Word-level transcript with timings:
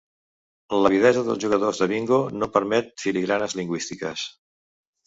L'avidesa 0.83 1.23
dels 1.27 1.43
jugadors 1.43 1.83
de 1.83 1.89
bingo 1.93 2.19
no 2.41 2.51
permet 2.57 2.91
filigranes 3.05 3.57
lingüístiques. 3.63 4.31